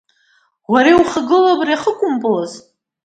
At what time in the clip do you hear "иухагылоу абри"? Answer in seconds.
0.91-1.73